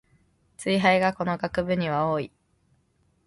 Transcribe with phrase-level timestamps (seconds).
[0.57, 2.31] ツイ廃がこの学部には多い